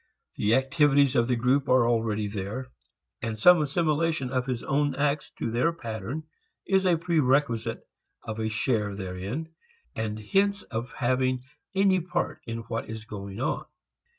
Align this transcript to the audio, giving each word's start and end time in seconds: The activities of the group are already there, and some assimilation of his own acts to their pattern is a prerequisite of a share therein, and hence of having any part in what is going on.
The 0.35 0.55
activities 0.55 1.15
of 1.15 1.27
the 1.27 1.35
group 1.35 1.69
are 1.69 1.87
already 1.87 2.25
there, 2.27 2.71
and 3.21 3.37
some 3.37 3.61
assimilation 3.61 4.31
of 4.31 4.47
his 4.47 4.63
own 4.63 4.95
acts 4.95 5.29
to 5.37 5.51
their 5.51 5.71
pattern 5.71 6.23
is 6.65 6.87
a 6.87 6.97
prerequisite 6.97 7.87
of 8.23 8.39
a 8.39 8.49
share 8.49 8.95
therein, 8.95 9.53
and 9.95 10.19
hence 10.19 10.63
of 10.63 10.91
having 10.93 11.43
any 11.75 11.99
part 11.99 12.41
in 12.47 12.61
what 12.61 12.89
is 12.89 13.05
going 13.05 13.39
on. 13.39 13.65